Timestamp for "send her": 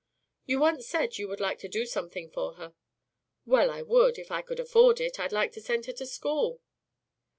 5.61-5.93